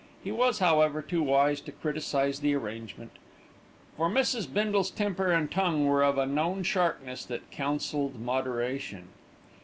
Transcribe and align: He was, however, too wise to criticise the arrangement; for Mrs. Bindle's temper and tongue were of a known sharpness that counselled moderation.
He 0.23 0.31
was, 0.31 0.57
however, 0.57 1.03
too 1.03 1.21
wise 1.21 1.61
to 1.61 1.71
criticise 1.71 2.39
the 2.39 2.55
arrangement; 2.55 3.11
for 3.95 4.09
Mrs. 4.09 4.51
Bindle's 4.51 4.89
temper 4.89 5.31
and 5.31 5.51
tongue 5.51 5.85
were 5.85 6.01
of 6.03 6.17
a 6.17 6.25
known 6.25 6.63
sharpness 6.63 7.23
that 7.25 7.51
counselled 7.51 8.19
moderation. 8.19 9.09